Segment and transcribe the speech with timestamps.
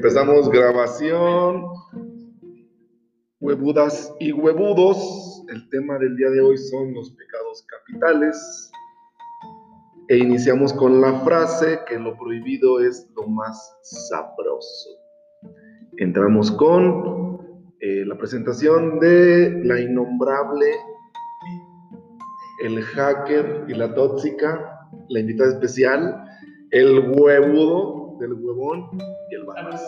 [0.00, 1.64] Empezamos grabación.
[3.40, 5.42] Huevudas y huevudos.
[5.48, 8.70] El tema del día de hoy son los pecados capitales.
[10.06, 14.88] E iniciamos con la frase que lo prohibido es lo más sabroso.
[15.96, 17.40] Entramos con
[17.80, 20.76] eh, la presentación de la innombrable,
[22.62, 24.78] el hacker y la tóxica,
[25.08, 26.24] la invitada especial,
[26.70, 28.88] el huevudo del huevón
[29.30, 29.82] y el barras.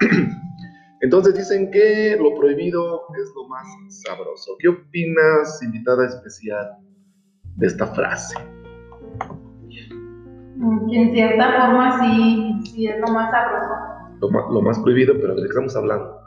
[1.00, 4.52] Entonces dicen que lo prohibido es lo más sabroso.
[4.58, 6.78] ¿Qué opinas, invitada especial,
[7.56, 8.36] de esta frase?
[10.88, 13.74] Que en cierta forma sí, sí es lo más sabroso.
[14.20, 16.24] Lo, lo más prohibido, pero ¿de qué estamos hablando?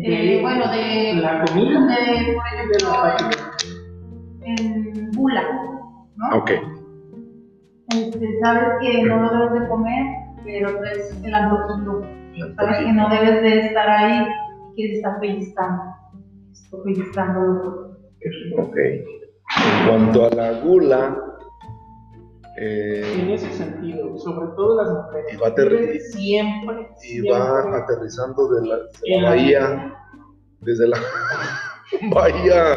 [0.00, 1.14] Eh, bueno, de.
[1.14, 1.86] la comida.
[1.86, 3.36] de, por ejemplo,
[4.42, 6.24] en, en bula, ¿no?
[6.30, 6.50] Ah, Ok,
[7.88, 10.04] Este, sabes que no lo debes de comer,
[10.48, 12.00] pero es el antojito.
[12.56, 14.26] Sabes que no debes de estar ahí
[14.70, 15.82] y quieres estar pellizcando.
[16.52, 17.98] Estoy pellizcando.
[18.56, 18.76] ok.
[18.76, 21.22] En cuanto a la gula,
[22.60, 25.34] eh, En ese sentido, sobre todo las mujeres.
[25.34, 29.94] Y va siempre, y va siempre aterrizando de la, de la bahía,
[30.60, 30.98] desde la
[32.10, 32.72] bahía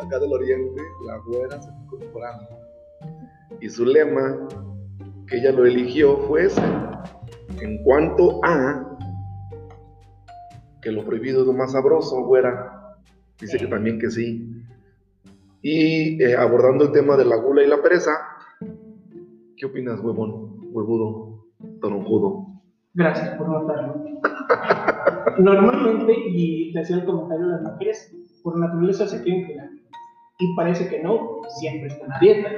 [0.00, 2.46] acá del oriente, la güera se incorporando.
[3.60, 4.48] Y su lema,
[5.26, 6.62] que ella lo eligió, fue ese.
[7.60, 8.98] En cuanto a
[10.80, 12.96] que lo prohibido es lo más sabroso, güera,
[13.40, 14.52] dice que también que sí.
[15.62, 18.12] Y eh, abordando el tema de la gula y la pereza,
[19.56, 21.46] ¿qué opinas, huevón, huevudo,
[21.80, 22.46] toronjudo?
[22.94, 24.04] Gracias por notarlo.
[25.38, 29.70] Normalmente, y te hacía el comentario, las mujeres por naturaleza se quieren cuidar.
[30.38, 32.48] Y parece que no, siempre están a dieta.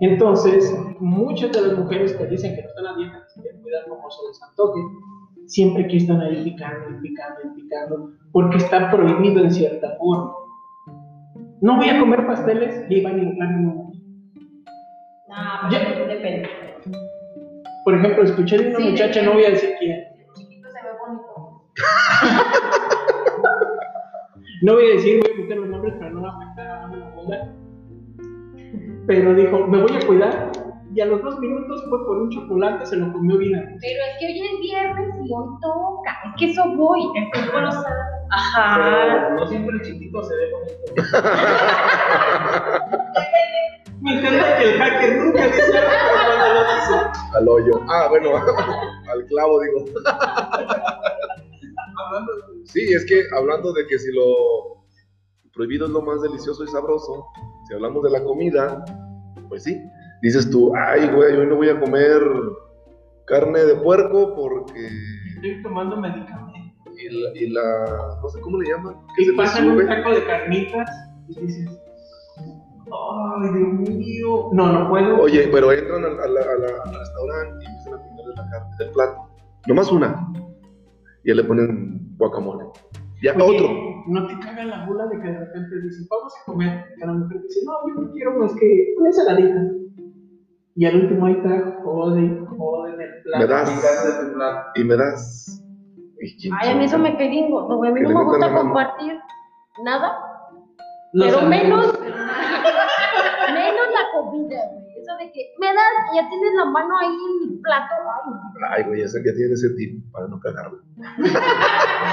[0.00, 3.84] Entonces, muchas de las mujeres que dicen que no están a dieta, que se cuidar
[3.88, 4.80] como se les antoje,
[5.46, 10.32] siempre que están ahí picando y picando y picando, porque está prohibido en cierta forma.
[11.60, 13.50] No voy a comer pasteles y van a inflar.
[13.50, 13.76] No,
[15.70, 16.48] pero depende.
[17.84, 20.04] Por ejemplo, escuché de una Sí, muchacha, de- no voy a decir quién,
[20.34, 21.62] Chiquito se ve bonito.
[24.62, 27.54] No voy a decir, voy a buscar los nombres para no afectar a la boda.
[29.10, 30.52] Pero dijo, me voy a cuidar.
[30.94, 33.76] Y a los dos minutos fue por un chocolate, se lo comió bien.
[33.80, 36.16] Pero es que hoy es viernes y hoy toca.
[36.26, 37.00] Es que eso voy.
[37.16, 37.90] Es que bueno, o sea,
[38.30, 38.76] Ajá.
[38.76, 40.76] Pero no siempre el chiquito se ve bonito.
[44.00, 45.90] Me encanta que el hacker nunca dice algo,
[46.26, 46.94] cuando lo dice,
[47.36, 47.74] Al hoyo.
[47.88, 48.30] Ah, bueno,
[49.12, 49.84] al clavo, digo.
[52.06, 54.84] hablando de- Sí, es que hablando de que si lo
[55.52, 57.26] prohibido es lo más delicioso y sabroso,
[57.70, 58.84] si hablamos de la comida,
[59.48, 59.80] pues sí.
[60.22, 62.20] Dices tú, ay, güey, hoy no voy a comer
[63.26, 64.88] carne de puerco porque.
[65.36, 66.50] estoy tomando medicamento.
[66.98, 70.24] Y la, y la- no sé cómo le llaman, que se pasan un taco de
[70.26, 70.90] carnitas
[71.28, 71.80] y dices,
[72.36, 74.50] ay, Dios mío.
[74.52, 75.20] No, no puedo.
[75.20, 78.50] Oye, pero entran al, a la- a la- al restaurante y empiezan a ponerle la
[78.50, 79.16] carne del plato.
[79.68, 80.28] Nomás una.
[81.24, 82.64] Y ya le ponen guacamole.
[83.22, 84.04] Ya, Oye, otro.
[84.06, 86.84] No te caga la bula de que de repente dicen, vamos a comer.
[86.96, 89.60] Y la mujer dice, no, yo no quiero más que una ensaladita.
[90.76, 93.38] Y al último ahí está, jode, jode en el plato.
[93.38, 94.32] Me das.
[94.34, 94.66] plato.
[94.76, 95.64] Y me das.
[96.22, 97.90] ¿Y quién Ay, a mí eso me cae bien gordo, güey.
[97.90, 99.18] A mí no me gusta compartir
[99.84, 100.18] nada,
[101.12, 101.62] Los pero amigos.
[101.62, 102.00] menos,
[103.52, 104.89] menos la comida, güey.
[105.20, 107.08] Eso de que me das y ya tienes la mano ahí
[107.44, 107.94] en el plato.
[108.70, 110.78] Ay, güey, ese que tiene ese tip para no cagarlo.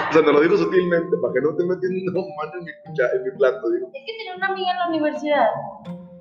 [0.10, 3.12] o sea, te lo digo sutilmente, para que no te metiendo mano en mi, cucha-
[3.16, 3.88] en mi plato, digo.
[3.94, 5.48] Es que tenía una amiga en la universidad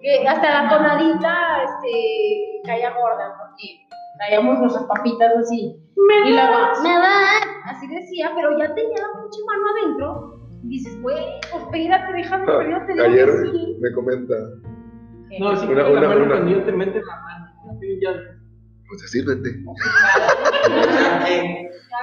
[0.00, 3.64] que hasta la tonadita este, caía gorda porque
[4.18, 5.74] traíamos nuestras papitas así.
[5.96, 10.32] y luego, me das, así decía, pero ya tenía la pinche mano adentro.
[10.62, 11.16] Y dices, güey,
[11.50, 13.76] pues espérate, déjame, espérate, déjame Ayer así.
[13.80, 14.34] me comenta,
[15.40, 16.34] No, si Una- una, la una- mano una.
[16.36, 17.46] cuando yo te meten la mano.
[17.76, 18.10] así ya.
[18.88, 19.50] pues sírvete.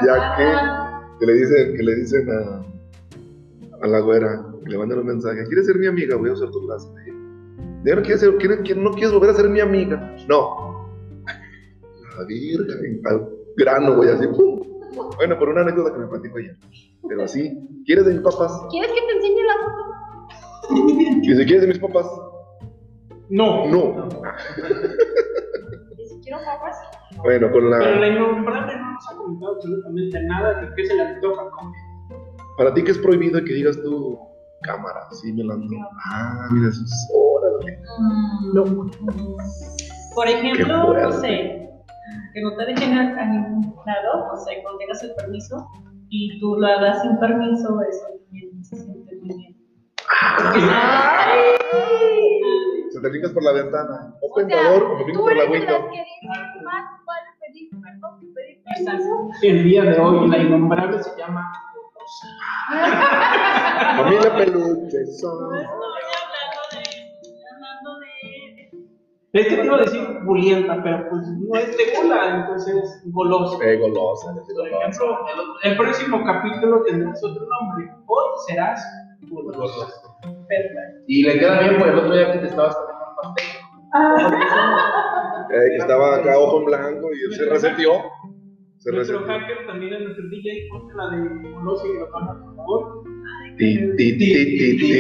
[0.06, 5.00] Ya que, que le dicen, que le dicen a, a la güera, que le mandan
[5.00, 6.16] un mensaje, ¿quieres ser mi amiga?
[6.16, 6.62] Voy a usar tu.
[7.86, 10.16] ¿Ya no quieres, ser- quieres- quieres- no quieres volver a ser mi amiga?
[10.28, 10.90] No.
[12.18, 14.62] La virgen, al grano, güey, así, pum.
[15.18, 16.56] Bueno, por una anécdota que me platico ella.
[17.08, 17.56] Pero así,
[17.86, 18.52] ¿quieres de mis papás?
[18.72, 21.20] ¿Quieres que te enseñe la foto?
[21.24, 22.06] Y si quieres de mis papás,
[23.30, 23.66] No.
[23.68, 24.10] no.
[25.98, 26.78] Y si quiero papas,
[27.24, 28.00] Bueno, con Pero la.
[28.00, 31.80] la innombrable no nos ha comentado absolutamente nada de qué se le antoja comer.
[32.58, 34.20] Para ti, ¿qué es prohibido y que digas tú,
[34.64, 35.08] cámara?
[35.12, 35.76] Sí, me la ando.
[36.12, 37.54] Ah, mira, sus horas.
[38.54, 38.64] No.
[40.14, 41.70] Por ejemplo, no sé,
[42.34, 45.66] que no te dejen a, a ningún lado, o sea, cuando tengas el permiso
[46.10, 49.56] y tú lo hagas sin permiso, eso también se siente muy bien.
[52.94, 54.14] Se te brincas por la ventana.
[54.22, 58.28] O tentador o brinco tú por la las que dicen más vale pedir perdón que
[58.28, 59.30] pedir permiso.
[59.42, 61.52] El día de hoy, la innombrable se llama
[63.98, 65.50] Familia peluche son.
[65.50, 65.74] No estoy
[66.22, 66.82] hablando de,
[67.24, 71.98] estoy hablando de Es que te iba a decir bulienta, pero pues no es de
[71.98, 73.58] gula, entonces golosa.
[73.66, 75.26] Eh, golosa, Por ejemplo,
[75.64, 77.92] el, el próximo capítulo tendrás otro nombre.
[78.06, 78.86] Hoy serás
[79.30, 81.04] Perfecto.
[81.08, 83.46] Y le queda bien por el otro día que te estabas comiendo un pastel.
[85.52, 87.92] Eh, que estaba acá ojo en blanco y se resetió.
[88.80, 89.40] Se Nuestro resetió.
[89.40, 90.68] hacker también es nuestro DJ.
[90.72, 93.04] Ponte la de golosa y glotona, por favor.
[93.58, 95.00] Ti, ti, ti, ti, ti.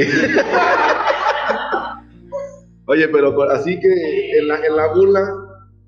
[2.86, 5.26] Oye, pero así que en la, en la gula,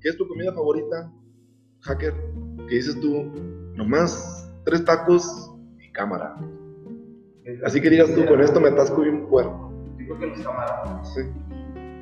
[0.00, 1.10] ¿qué es tu comida favorita,
[1.82, 2.14] hacker?
[2.68, 3.30] Que dices tú,
[3.74, 6.34] nomás tres tacos y cámara.
[7.64, 9.72] Así que digas tú, con esto me atasco bien puerco.
[9.98, 11.08] Yo creo que los camarones.
[11.14, 11.20] Sí.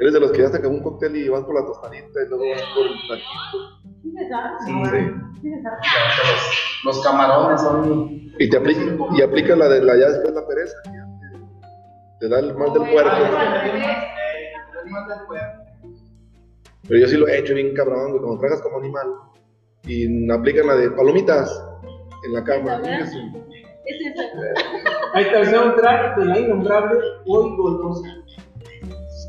[0.00, 2.28] Eres de los que ya te acabó un cóctel y vas por la tostadita y
[2.28, 3.58] luego vas por el taquito.
[4.02, 4.10] Sí.
[4.66, 4.72] Sí.
[5.42, 5.50] Sí.
[6.84, 8.10] Los, los camarones son.
[8.38, 8.80] Y te aplica,
[9.16, 10.76] y aplica la de la ya después la pereza.
[10.82, 10.90] te,
[12.20, 13.16] te da el mal del puerco.
[16.88, 19.06] Pero yo sí lo he hecho bien cabrón, güey, cuando tragas como animal.
[19.86, 21.62] Y aplican la de palomitas
[22.26, 22.80] en la cama.
[23.86, 24.22] Es esa.
[25.14, 28.08] Ahí está el soundtrack de la innombrable Hoy golosa.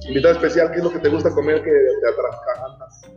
[0.07, 3.11] Invitado especial, ¿qué es lo que te gusta comer que te atrascajantas?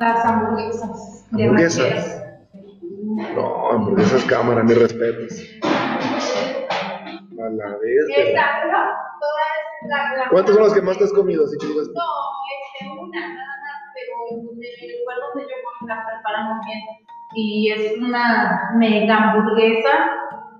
[0.00, 1.26] Las hamburguesas.
[1.32, 2.24] Hamburguesas.
[3.34, 5.42] No, hamburguesas cámara, mis respetos.
[5.62, 8.06] A la vez.
[9.20, 11.44] todas ¿Cuántas son las que más te has comido?
[11.44, 12.02] Así que digas, No,
[12.52, 16.80] este, una nada más, pero en el lugar donde yo voy las preparan muy bien.
[17.34, 19.90] Y es una mega hamburguesa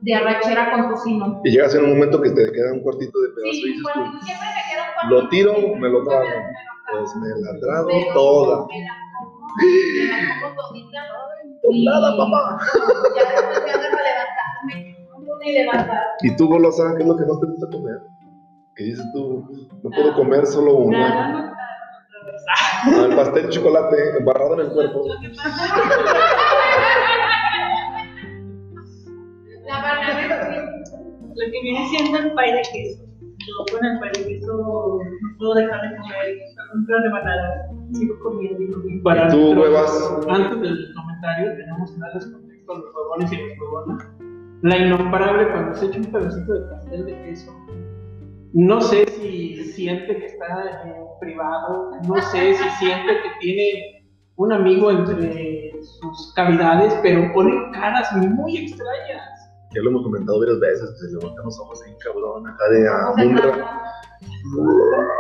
[0.02, 1.40] de arrachera con tocino.
[1.44, 3.82] y llegas en un momento que te queda un cuartito de pedazo y Sí, dices
[3.82, 5.11] bueno, tú, siempre me queda un.
[5.11, 6.25] ¿lo tiro me lo trago?
[6.93, 8.67] Pues me la trago Pero toda.
[8.67, 11.00] Me la como, me la como todita.
[11.70, 12.58] Y- Nada, papá.
[13.17, 14.96] Ya después me agarro a levantarme.
[15.26, 16.02] No ni levantar.
[16.22, 17.99] ¿Y tú, golosa, qué es lo que más te gusta comer?
[18.76, 19.44] Que dices tú,
[19.82, 21.61] no puedo comer solo nada para
[22.49, 25.05] Ah, el pastel de chocolate embarrado en el cuerpo.
[31.40, 33.04] Lo que viene siendo el pay de queso.
[33.20, 36.38] Yo con el pay de queso no puedo dejar de comer
[36.75, 37.70] un rebanada.
[37.92, 39.02] Sigo comiendo y comiendo.
[39.02, 40.19] Para ¿Y tú, huevas?
[40.28, 44.08] Antes del comentario, tenemos que darles contexto a los huevones y las huevonas.
[44.62, 47.56] La innombrable, cuando se echa un pedacito de pastel de queso,
[48.52, 54.04] no sé si siente que está en privado, no sé si siente que tiene
[54.36, 59.30] un amigo entre sus cavidades, pero pone caras muy extrañas.
[59.72, 62.88] Ya lo hemos comentado varias veces, que se levantan los ojos ahí, cabrón, acá de
[62.88, 63.82] a Munra.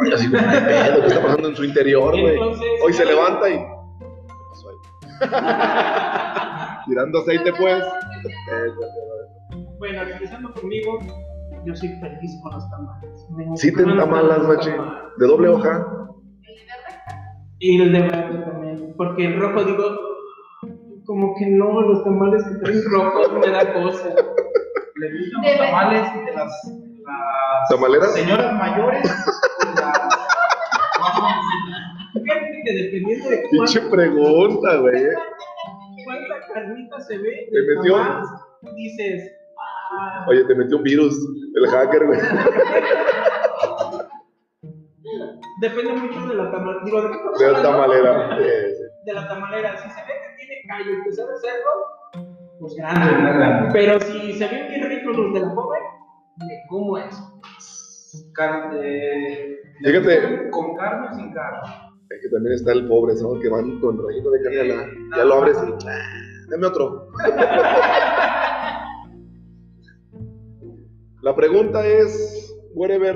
[0.00, 1.00] Y así como, ¿qué pedo?
[1.02, 2.38] ¿Qué está pasando en su interior, güey?
[2.84, 3.58] Hoy se levanta y.
[3.58, 3.66] ¿Qué
[4.50, 4.76] pasó ahí?
[6.86, 7.84] Tirando aceite, pues.
[9.78, 10.98] Bueno, empezando conmigo,
[11.64, 13.26] yo soy feliz con los tamales.
[13.30, 14.70] Me Sí te los machi.
[14.70, 15.16] tamales.
[15.18, 15.86] De doble hoja.
[17.60, 18.94] Y el de verde también.
[18.96, 20.09] Porque el rojo, digo,
[21.20, 24.08] como que no, los tamales que traen rojos me da cosa.
[24.96, 26.72] Le gustan los tamales de las,
[27.04, 28.14] las ¿Tamaleras?
[28.14, 29.02] señoras mayores.
[32.12, 35.04] Fíjate que dependiendo de Pinche cuánta, pregunta, güey.
[36.04, 37.96] cuánta carnita se ve, Te metió.
[38.76, 39.32] dices,
[39.92, 41.16] ah, Oye, te metió un virus,
[41.54, 42.20] el hacker, güey.
[45.60, 46.84] depende mucho de la tamalera.
[46.84, 47.02] Digo,
[47.38, 48.36] De la tamalera.
[48.38, 48.82] Sí, sí.
[49.06, 49.76] de la tamalera.
[49.78, 50.12] Si se ve
[50.78, 51.70] y que sabe hacerlo,
[52.60, 53.10] pues grande.
[53.38, 53.68] grande.
[53.72, 55.82] Pero si se ven bien ricos los de la joven,
[56.38, 57.40] me como eso.
[58.34, 59.56] Carne.
[59.84, 60.50] Fíjate.
[60.50, 61.60] ¿Con carne o sin carne?
[62.10, 63.38] Es que también está el pobre, ¿no?
[63.40, 64.86] Que van con rayito de canela.
[65.16, 65.86] Ya lo abres y.
[65.86, 67.08] "Ah, Dame otro.
[71.22, 73.14] La pregunta es, whatever,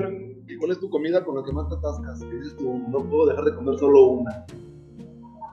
[0.59, 2.19] ¿cuál es tu comida con la que más te atascas?
[2.29, 4.45] Dices tú, no puedo dejar de comer solo una.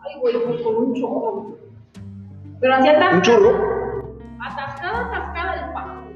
[0.05, 1.57] Ay, güey, pues con un chorro.
[2.63, 4.19] Pero así atascada, ¿Un churro?
[4.41, 6.09] atascada, atascada el pan.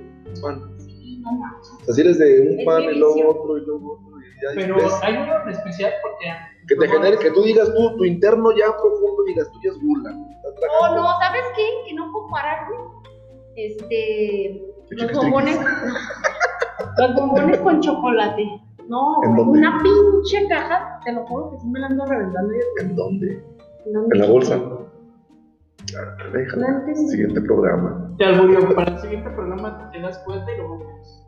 [0.42, 0.78] Pan.
[0.78, 1.72] Sí, no manches.
[1.72, 4.18] O sea, si eres de un Es pan y luego otro y luego otro.
[4.18, 5.00] Y ya Pero ves.
[5.02, 6.26] hay uno en especial porque.
[6.68, 9.78] Que te genere, que tú digas tú, tu interno ya profundo, digas tú ya es
[9.82, 10.10] gula.
[10.16, 11.02] Oh, tragando.
[11.02, 11.62] no, ¿sabes qué?
[11.88, 12.80] Que no comparar, güey.
[13.56, 14.62] Este.
[14.90, 15.58] Los bombones.
[16.98, 18.60] los bombones con chocolate.
[18.88, 19.58] No, ¿En güey, dónde?
[19.58, 22.52] una pinche caja, te lo juro que sí me la ando reventando.
[22.80, 23.44] ¿En dónde?
[23.92, 24.60] No en la bolsa.
[26.57, 27.09] No.
[27.09, 28.14] Siguiente programa.
[28.19, 28.75] Te alburió.
[28.75, 31.25] Para el siguiente programa te das cuenta y lo vemos.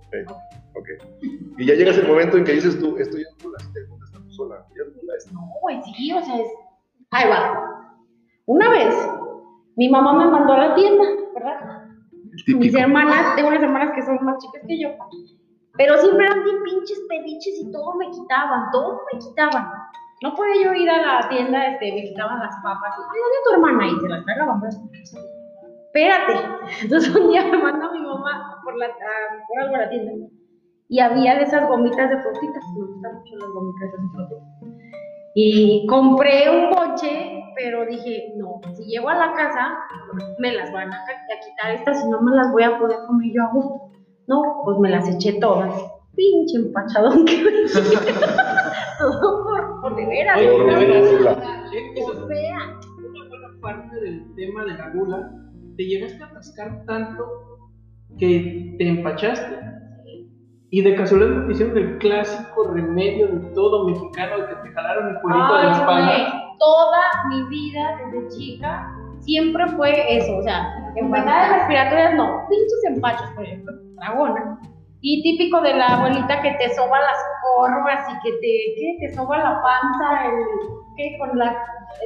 [0.75, 0.89] Ok.
[1.59, 3.87] Y ya llegas el momento en que dices tú, esto ya es mula, si te
[3.89, 4.67] contestas tú sola.
[5.33, 6.49] No, güey, sí, o sea, es.
[7.11, 7.95] Ahí va.
[8.47, 8.95] Una vez,
[9.77, 11.85] mi mamá me mandó a la tienda, ¿verdad?
[12.47, 14.89] Mis hermanas, tengo unas hermanas que son más chicas que yo,
[15.77, 19.71] pero siempre eran bien pinches pediches y todo me quitaban, todo me quitaban.
[20.23, 23.45] No podía yo ir a la tienda, este, me quitaban las papas y, ay, a
[23.45, 24.61] tu hermana y se las tragaban.
[25.87, 26.35] Espérate.
[26.83, 28.87] Entonces un día me manda mi mamá por, a-
[29.49, 30.13] por algo a la tienda
[30.91, 34.49] y había de esas gomitas de frutitas, me gustan mucho las gomitas de frutitas.
[35.35, 39.79] Y compré un coche, pero dije, no, si llego a la casa,
[40.39, 40.99] me las van a,
[41.45, 43.91] quitar estas y no me las voy a poder comer yo a gusto.
[44.27, 45.73] No, pues me las eché todas.
[46.17, 47.51] Pinche empachadón que me
[48.99, 49.45] Todo
[49.99, 50.39] de veras.
[50.39, 51.33] Oye, de veras.
[51.95, 52.59] Eso Por fea.
[52.99, 55.31] una buena parte del tema de la gula.
[55.77, 57.25] Te llegaste a atascar tanto
[58.19, 59.59] que te empachaste.
[60.71, 65.09] Y de casualidad me hicieron el clásico remedio de todo mexicano el que te jalaron
[65.09, 66.55] el cuerito de la espalda.
[66.59, 67.01] toda
[67.31, 73.45] mi vida desde chica siempre fue eso, o sea, enfermedades respiratorias no, pinches empachos, por
[73.45, 74.61] ejemplo, dragona.
[75.01, 78.97] Y típico de la abuelita que te soba las corvas y que te, ¿qué?
[79.01, 80.45] te soba la panza, el,
[80.97, 81.17] ¿qué?
[81.19, 81.57] Con la,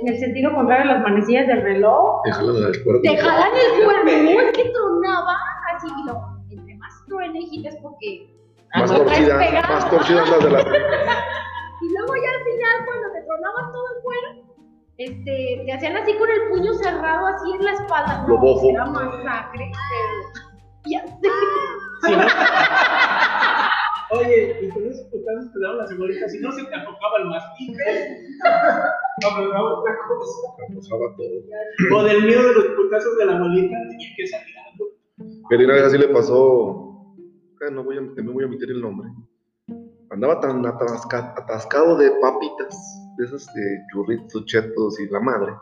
[0.00, 2.20] en el sentido contrario a las manecillas del reloj.
[2.24, 3.02] Déjala del cuerpo.
[3.02, 5.36] Te jalan el cuerno, es que tronaba
[5.74, 8.28] así, y luego, entre más truene, hijitas, porque
[8.74, 10.58] Más no torcida, más torcida andas de la.
[11.82, 14.28] Y luego ya al final, cuando te tronaba todo el cuero,
[14.98, 18.24] este, te hacían así con el puño cerrado, así en la espalda.
[18.28, 18.70] Lo No, bofo.
[18.70, 20.46] Era masacre, pero
[20.84, 21.28] ya sé.
[22.02, 22.24] Sí, ¿no?
[24.18, 25.06] Oye, y con esos
[26.28, 27.76] si no se te afocaba el mastique,
[29.24, 30.48] otra cosa.
[30.74, 31.98] Pasaba todo.
[31.98, 34.86] O del miedo de los putazos de la abuelita, tenía que salir algo.
[35.48, 36.88] Pero una vez así le pasó.
[37.72, 39.08] No voy a, me voy a omitir el nombre.
[40.10, 42.76] Andaba tan atasca- atascado de papitas,
[43.16, 45.52] de esas de churritos, chetos y la madre,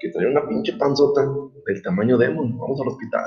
[0.00, 1.24] que traía una pinche panzota
[1.66, 2.58] del tamaño de Emon.
[2.58, 3.24] Vamos al hospital.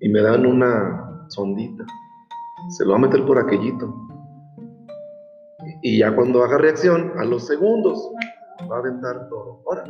[0.00, 1.84] Y me dan una sondita.
[2.78, 4.01] Se lo va a meter por aquellito.
[5.82, 8.10] Y ya cuando haga reacción, a los segundos,
[8.70, 9.62] va a aventar todo.
[9.66, 9.84] Ahora,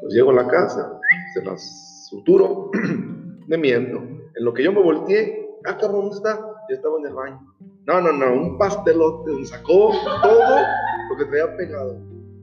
[0.00, 1.00] pues llego a la casa,
[1.34, 2.70] se las suturo,
[3.46, 3.98] de miento.
[3.98, 6.40] En lo que yo me volteé, ah, cabrón, ¿dónde está?
[6.68, 7.54] Ya estaba en el baño.
[7.86, 9.92] No, no, no, un pastelote, sacó
[10.22, 10.56] todo
[11.10, 12.00] lo que traía pegado.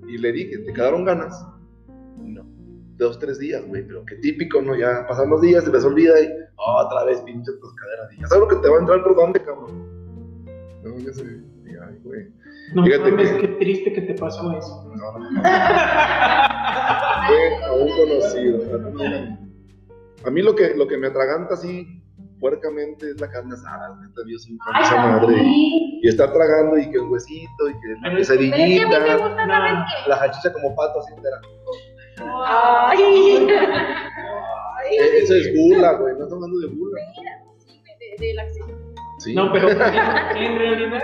[0.08, 1.46] Y le dije, ¿te quedaron ganas?
[2.18, 2.44] No.
[2.98, 4.76] Dos, tres días, güey, pero qué típico, ¿no?
[4.76, 8.10] Ya pasan los días, se les olvida y otra vez pinche toscadera.
[8.16, 9.90] Y ya sabes lo que te va a entrar por dónde, cabrón.
[10.84, 11.42] No, ya sé.
[11.82, 12.28] Y, Ay, güey.
[12.74, 14.84] No Fíjate mames, que- qué triste que te pasó eso.
[14.96, 15.42] No, no.
[17.28, 18.60] Fue a un conocido.
[20.24, 21.88] a un- mí lo que, lo que me atraganta así
[22.40, 23.96] puercamente es la carne asada.
[24.02, 25.36] Neta, Dios mío, con Ay, esa madre.
[25.40, 26.00] sí.
[26.04, 28.50] Y estar tragando y que el huesito y que la Pero es- que a mí
[28.50, 29.06] me quesadillita, gusta,
[29.48, 29.74] ¿sabes
[30.04, 30.10] qué?
[30.10, 31.38] la salchicha como pato así entera.
[32.24, 33.48] Ay.
[34.92, 36.14] Eh, Eso es gula, güey.
[36.18, 37.00] No estamos hablando de gula.
[37.60, 37.82] Sí,
[38.20, 38.70] de, de la acción.
[39.20, 39.34] Sí.
[39.36, 39.78] No, pero en
[40.58, 41.02] realidad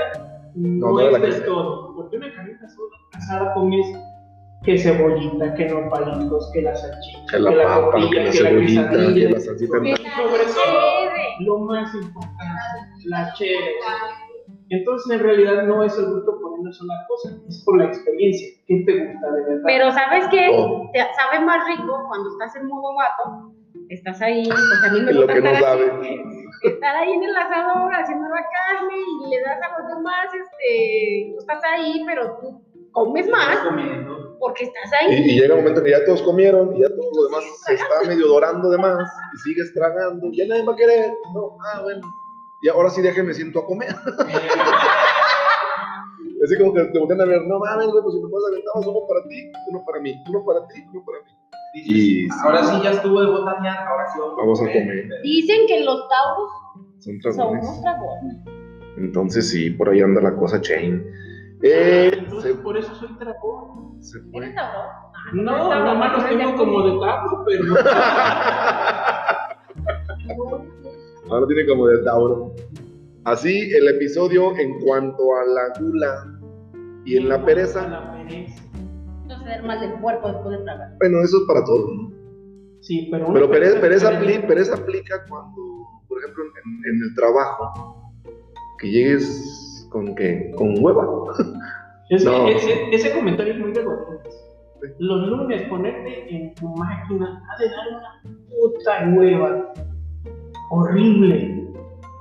[0.58, 1.96] no, es todo.
[1.96, 3.86] Porque una carnita asada- asada comes
[4.64, 9.28] que cebollita, que nopalitos, que la salchicha, Que la papa, que la que cebollita, quesadilla.
[9.28, 9.78] que la salsita.
[9.78, 10.82] Y Que sobre todo,
[11.42, 13.74] lo más importante, la chévere.
[14.70, 18.48] Entonces, en realidad, no es el gusto por una sola cosa, es por la experiencia.
[18.68, 19.62] ¿Qué te gusta de verdad?
[19.66, 20.50] Pero ¿sabes qué?
[20.54, 20.90] Oh.
[20.94, 23.54] Te sabe más rico cuando estás en modo vato.
[23.90, 24.60] Estás ahí, pues
[24.90, 25.92] a mí me Lo gusta que no estar, sabe.
[26.64, 31.32] Estar ahí en el asador haciendo la carne y le das a los demás, este,
[31.32, 32.62] tú estás ahí, pero tú
[32.92, 33.60] comes más
[34.40, 35.14] porque estás ahí.
[35.14, 38.04] y llega un momento que ya todos comieron y ya todo lo demás se está
[38.08, 40.30] medio dorando de más y sigues tragando.
[40.32, 41.12] Ya nadie va a querer.
[41.34, 42.02] No, ah, bueno.
[42.62, 43.90] Y ahora sí déjenme siento a comer.
[46.44, 49.08] Así como que te voltean a ver, no mames, güey, pues si nomás aventamos uno
[49.08, 51.37] para ti, uno para mí, uno para ti, uno para mí.
[51.86, 55.10] Y Ahora sí ya estuvo de botanear, ahora sí vamos a comer.
[55.24, 56.52] Dicen que los tauros
[57.00, 57.64] Son son dragones.
[57.66, 58.38] unos dragones.
[58.98, 61.06] Entonces sí, por ahí anda la cosa chain.
[61.64, 64.02] Eh, Entonces, se, por eso soy dragón.
[64.02, 64.54] se ¿Eres fue.
[64.54, 64.90] tauro?
[65.34, 67.76] No, nomás los tengo como de tablo, pero no.
[71.30, 72.54] Ahora tiene como de Tauro.
[73.26, 76.40] Así el episodio en cuanto a la gula
[77.06, 77.88] y en la pereza.
[77.88, 78.64] La pereza.
[79.66, 80.90] Mal del cuerpo después de tragar.
[81.00, 82.12] Bueno, eso es para todos, ¿no?
[82.82, 83.32] Sí, pero.
[83.34, 85.62] Pero pereza, pereza, pereza- apli- pereza aplica cuando,
[86.08, 88.12] por ejemplo, en, en el trabajo,
[88.80, 90.52] que llegues con qué?
[90.56, 91.06] Con hueva.
[92.10, 92.48] Es que No.
[92.48, 94.46] ese, ese comentario es muy de godines.
[95.00, 99.74] Los lunes ponerte en tu máquina ha de dar una puta hueva.
[100.70, 101.68] Horrible.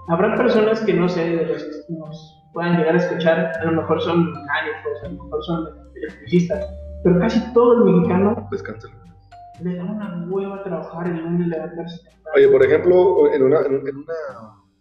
[0.09, 3.81] Habrá personas que no sé, de los que nos puedan llegar a escuchar, a lo
[3.81, 5.67] mejor son mecánicos, a lo mejor son
[5.97, 6.65] electricistas,
[7.07, 8.89] pero casi todo el mexicano Descansa.
[9.63, 12.01] le da una hueva trabajar el lunes levantarse.
[12.35, 14.15] Oye, por ejemplo, en una, en en una,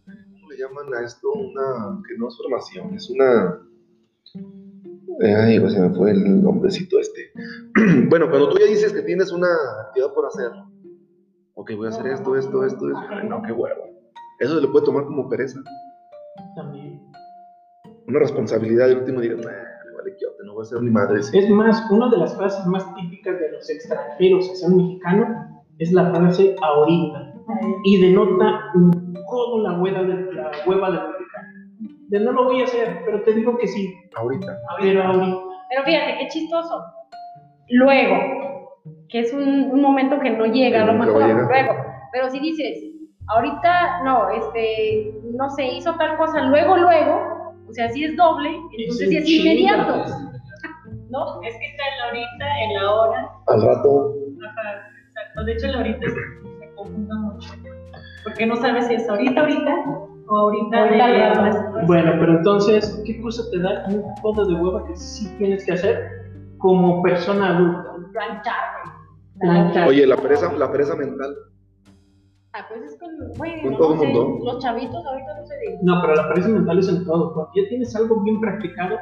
[0.05, 1.31] ¿cómo le llaman a esto?
[1.31, 3.61] Una, que no es formación, es una,
[5.21, 7.31] eh, ay, pues se me fue el nombrecito este.
[8.09, 9.49] bueno, cuando tú ya dices que tienes una
[9.85, 10.49] actividad por hacer,
[11.53, 13.83] ok, voy a hacer esto, esto, esto, esto, ay, no, qué hueva.
[14.39, 15.59] Eso se le puede tomar como pereza,
[16.55, 17.03] También.
[18.07, 19.35] una responsabilidad del último día,
[20.15, 21.23] quiote, no voy a hacer ni madre.
[21.23, 21.37] sí.
[21.37, 25.91] Es más, una de las frases más típicas de los extranjeros hacia un mexicano es
[25.91, 27.33] la frase ahorita.
[27.83, 31.47] Y denota un codo la hueva, de, la hueva del mexicano.
[32.07, 33.93] De no lo voy a hacer, pero te digo que sí.
[34.15, 34.57] Ahorita.
[34.79, 35.37] Pero ahorita.
[35.69, 36.83] Pero fíjate, qué chistoso.
[37.69, 38.15] Luego,
[39.09, 41.73] que es un, un momento que no llega, a lo mejor, luego.
[42.11, 42.77] Pero si dices,
[43.27, 47.34] ahorita, no, este, no sé, hizo tal cosa, luego, luego,
[47.75, 50.05] sea, si es doble, entonces sí es inmediato.
[51.09, 53.31] No, es que está en la ahorita, en la hora.
[53.47, 54.13] Al rato,
[54.43, 55.43] Ajá, exacto.
[55.43, 57.53] De hecho, la ahorita se, confunde mucho.
[58.23, 59.75] Porque no sabes si es ahorita, ahorita
[60.27, 61.85] o ahorita, Ahorita de-.
[61.85, 65.73] Bueno, pero entonces, ¿qué cosa te da un codo de hueva que sí tienes que
[65.73, 67.91] hacer como persona adulta?
[68.11, 68.53] Planchar.
[69.39, 69.87] Planchar.
[69.87, 71.35] oye, la pereza, la pereza mental.
[72.57, 74.45] Ah, pues es con, güey, Con no todo sé, mundo.
[74.45, 75.79] los chavitos ahorita no se dice.
[75.83, 77.33] No, pero la pereza mental es en todo.
[77.33, 78.95] Cuando ya tienes algo bien practicado,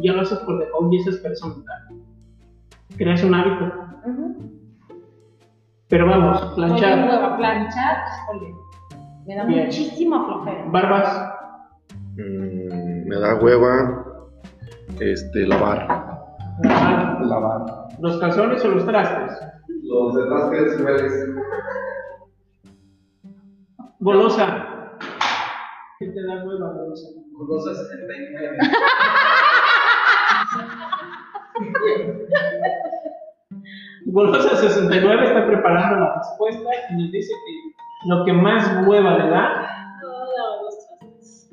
[0.00, 1.82] ya lo haces por default y esa es pereza mental.
[2.96, 3.72] Creas un hábito.
[5.88, 8.54] Pero vamos, Oye, planchar, planchar, híjole,
[9.26, 9.64] me da Bien.
[9.64, 10.64] muchísima flojera.
[10.70, 11.32] barbas,
[12.16, 14.04] Mm, me da hueva,
[15.00, 15.86] este, lavar.
[16.62, 17.88] lavar, Lavar.
[18.00, 19.38] los calzones o los trastes,
[19.82, 20.14] Los
[20.50, 21.26] que hueles.
[24.00, 24.66] Golosa.
[25.98, 27.08] ¿Qué te da hueva, golosa?
[27.32, 28.58] Golosa 69.
[34.06, 39.30] Golosa 69 está preparando la respuesta y nos dice que lo que más hueva le
[39.30, 39.68] da,
[40.02, 41.50] No, los trastes.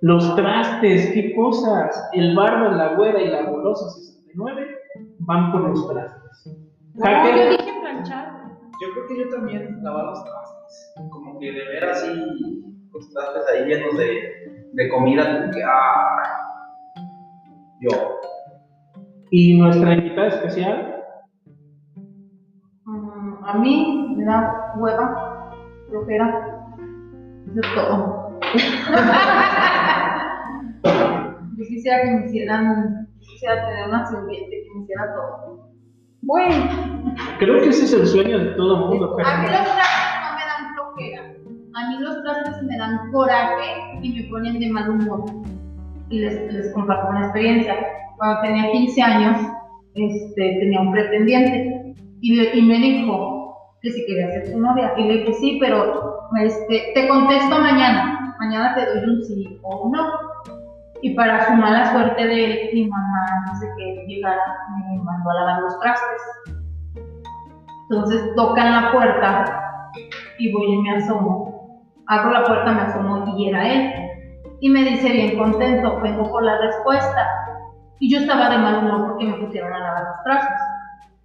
[0.00, 2.10] los trastes, qué cosas.
[2.12, 4.76] El barba, la güera y la golosa 69
[5.20, 6.56] van por los trastes.
[6.94, 8.32] No, yo dije planchar.
[8.82, 10.63] Yo creo que yo también lavar los trastes.
[11.10, 12.08] Como que de ver así
[12.92, 14.20] los trastes ahí llenos de,
[14.72, 16.40] de comida, como que, ah.
[17.80, 17.90] Yo.
[19.30, 20.90] y nuestra invitada especial,
[22.86, 25.50] Mm, A mí me da hueva,
[25.88, 26.66] flojera,
[27.46, 28.38] de todo.
[31.56, 35.70] Yo quisiera que me hicieran, quisiera tener una sirviente que me hiciera todo.
[36.22, 36.54] Bueno,
[37.38, 39.14] creo que ese es el sueño de todo mundo.
[39.16, 40.74] pero- A mí los trastes no me dan
[41.76, 45.24] A mí los trastes me dan coraje y me ponen de mal humor.
[46.08, 47.74] Y les, les comparto una experiencia.
[48.16, 49.40] Cuando tenía 15 años,
[49.94, 54.92] este, tenía un pretendiente y, le- y me dijo que si quería ser su novia.
[54.96, 58.36] Y le dije, sí, pero este, te contesto mañana.
[58.38, 60.06] Mañana te doy un sí o un no.
[61.02, 64.40] Y para su mala suerte de él, mi mamá, no sé qué, llegara,
[64.78, 66.22] me mandó a lavar los trastes.
[67.90, 69.60] Entonces tocan la puerta
[70.38, 71.84] y voy y me asomo.
[72.06, 73.92] Abro la puerta, me asomo y era él.
[74.60, 77.28] Y me dice bien contento, vengo por la respuesta.
[78.00, 80.60] Y yo estaba de mal humor porque me pusieron a lavar los trastes.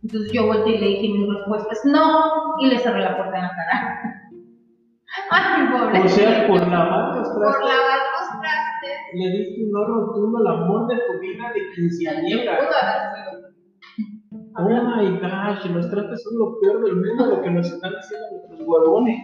[0.03, 3.35] Entonces yo volteé y le dije mi respuesta es no y le cerré la puerta
[3.35, 3.99] en la cara.
[5.31, 5.99] Ay, mi pobre.
[5.99, 8.97] O sea, por lavar los Por trastes, lavar los trastes.
[9.13, 12.57] le diste un no rotundo al amor de tu vida de quinceañera.
[12.57, 13.48] Pudo haber sido.
[14.61, 18.27] Oh my gosh, los trastes son lo peor del mundo, lo que nos están haciendo
[18.31, 19.17] nuestros huevones.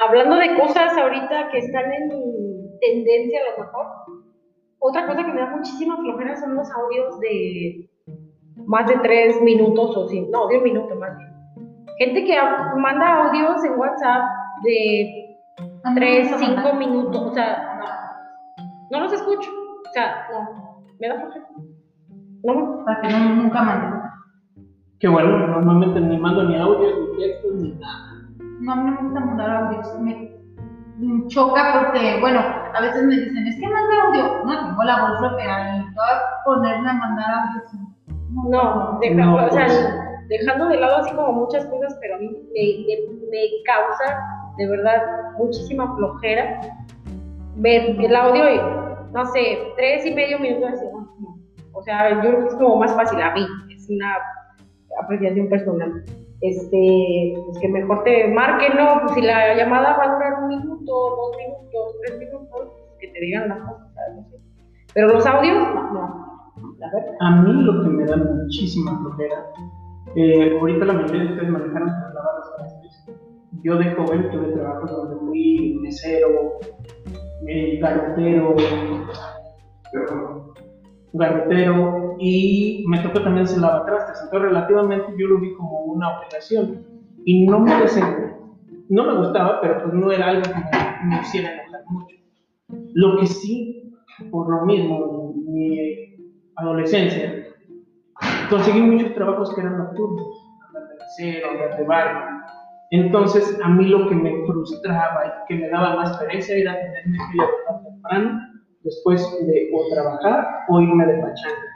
[0.00, 2.08] hablando de cosas ahorita que están en
[2.80, 3.86] tendencia a lo mejor,
[4.80, 7.88] otra cosa que me da muchísima flojera son los audios de
[8.66, 11.30] más de tres minutos o sin, no, de un minuto más bien.
[11.98, 12.36] Gente que
[12.76, 14.22] manda audios en WhatsApp
[14.64, 15.38] de
[15.84, 16.76] A mí me tres, gusta cinco mandar.
[16.78, 18.64] minutos, o sea, no,
[18.98, 19.50] no los escucho,
[19.88, 21.46] o sea, no, me da flojera.
[22.42, 24.00] No, Para que no, nunca manden.
[25.04, 28.22] Que bueno, normalmente ni mando ni audios, ni textos, ni nada.
[28.60, 30.00] No, a mí no me gusta mandar audios.
[30.00, 34.44] Me choca porque, bueno, a veces me dicen, es que manda audio.
[34.46, 37.72] No, tengo la voz bloqueada y toda ponerme a mandar audios.
[38.48, 39.94] No, deja- No, o sea, pues.
[40.30, 44.18] dejando de lado así como muchas cosas, pero a mí me, me- me causa
[44.56, 45.02] de verdad
[45.36, 46.60] muchísima flojera
[47.56, 48.58] ver el audio y,
[49.12, 51.38] no sé, tres y medio minutos así, no, no.
[51.74, 54.16] O sea, yo creo que es como más fácil a mí, es una,
[55.02, 56.04] apreciación personal.
[56.40, 59.00] Este, pues que mejor te marquen, ¿no?
[59.02, 63.08] Pues si la llamada va a durar un minuto, dos minutos, tres minutos, pues que
[63.08, 64.26] te digan las cosas, ¿sabes?
[64.92, 67.16] Pero los audios, no, no, la verdad.
[67.20, 69.46] A mí lo que me da muchísima flojera,
[70.16, 73.06] eh, ahorita la mayoría de ustedes manejaron para lavar los trastes.
[73.62, 76.58] Yo de joven tuve trabajos donde fui mesero,
[77.48, 78.54] eh, garrotero,
[81.14, 84.20] garrotero y me tocó también hacer lavatrastes.
[84.24, 86.84] Entonces relativamente yo lo vi como una obligación
[87.24, 87.72] y no me,
[88.88, 92.16] no me gustaba, pero pues no era algo que me, me hiciera enojar mucho.
[92.94, 93.94] Lo que sí,
[94.30, 96.16] por lo mismo, en mi
[96.56, 97.46] adolescencia,
[98.50, 100.26] conseguí muchos trabajos que eran nocturnos,
[100.68, 102.22] andar de mesero, andar de barrio.
[102.90, 107.18] Entonces, a mí lo que me frustraba y que me daba más pereza era tenerme
[107.18, 108.40] que levantar temprano,
[108.84, 111.73] después de o trabajar o irme de pachanga.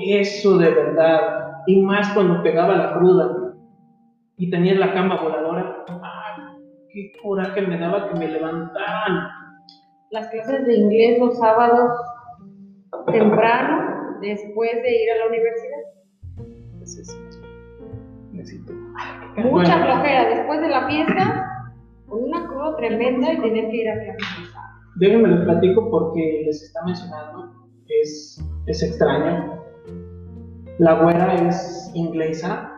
[0.00, 3.54] Eso de verdad, y más cuando pegaba la cruda
[4.36, 6.56] y tenía la cama voladora, ¡ah!
[6.92, 9.28] qué coraje me daba que me levantaran.
[10.10, 11.90] Las clases de inglés los sábados
[13.10, 15.78] temprano, después de ir a la universidad.
[16.72, 17.20] Entonces,
[18.32, 18.72] necesito.
[18.72, 19.84] Mucha Bueno.
[19.84, 21.46] flojera después de la fiesta,
[22.06, 24.54] con una cruda tremenda y tener que ir a clases.
[24.96, 27.50] Déjenme les platico porque les está mencionando,
[27.88, 29.61] es, es extraño.
[30.78, 32.68] La güera es inglesa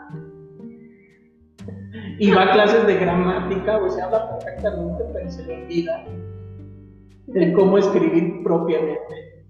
[2.19, 6.05] y va a clases de gramática, o sea, habla perfectamente, pero se le olvida
[7.35, 9.45] el cómo escribir propiamente.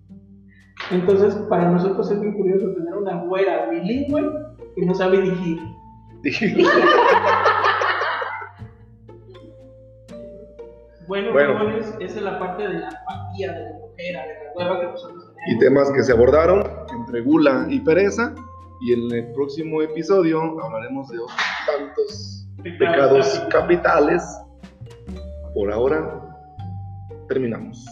[0.91, 4.31] Entonces, para nosotros es muy curioso tener una güera bilingüe
[4.77, 5.59] que no sabe dirigir.
[11.07, 11.69] Bueno, Bueno.
[12.01, 15.35] esa es la parte de la empatía, de la mujer, de la hueva que nosotros
[15.35, 15.55] tenemos.
[15.55, 16.65] y temas que se abordaron
[17.15, 18.35] entre gula y pereza.
[18.81, 22.47] Y en el próximo episodio hablaremos de otros tantos
[22.79, 24.23] pecados capitales.
[25.55, 26.21] Por ahora,
[27.29, 27.87] terminamos.